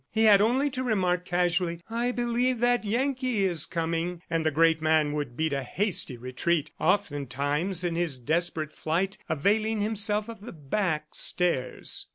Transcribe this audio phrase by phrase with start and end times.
[0.09, 4.81] He had only to remark casually, "I believe that Yankee is coming," and the great
[4.81, 10.53] man would beat a hasty retreat, oftentimes in his desperate flight availing himself of the
[10.53, 12.07] back stairs.